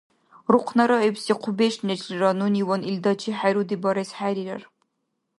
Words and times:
Рухънараибси 0.51 1.33
хъубеш 1.41 1.75
нешлира 1.87 2.31
нуниван 2.39 2.81
илдачи 2.91 3.31
хӀеруди 3.39 3.75
барес 3.83 4.11
хӀерирар. 4.17 4.61